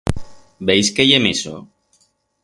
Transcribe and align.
Veis 0.69 0.89
qué 0.99 1.05
i 1.09 1.13
he 1.17 1.19
meso? 1.25 1.53